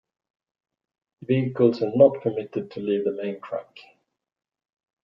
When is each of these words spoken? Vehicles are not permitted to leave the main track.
Vehicles 1.21 1.83
are 1.83 1.95
not 1.95 2.23
permitted 2.23 2.71
to 2.71 2.79
leave 2.79 3.03
the 3.05 3.11
main 3.11 3.39
track. 3.39 3.77